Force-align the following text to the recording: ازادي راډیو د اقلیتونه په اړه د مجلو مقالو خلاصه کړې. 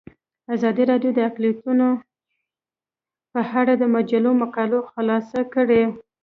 ازادي 0.55 0.83
راډیو 0.91 1.11
د 1.15 1.19
اقلیتونه 1.29 1.87
په 3.31 3.39
اړه 3.59 3.73
د 3.77 3.83
مجلو 3.95 4.31
مقالو 4.41 4.79
خلاصه 4.91 5.39
کړې. 5.53 5.83